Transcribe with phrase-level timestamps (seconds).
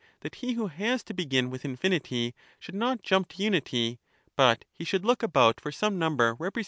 [0.09, 3.37] jump at that he who has to begm with infinity should not jump to once
[3.37, 3.99] to unity,
[4.35, 6.59] but he should look about for some number represent ^^^^^^^